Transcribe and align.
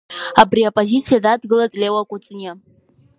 Абри 0.41 0.61
апозициа 0.69 1.23
дадгылеит 1.23 1.73
Леуа 1.81 2.03
Кәыҵниа. 2.09 2.53